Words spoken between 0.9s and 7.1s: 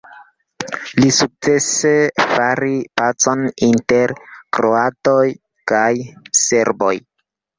Li sukcese faris pacon inter kroatoj kaj serboj.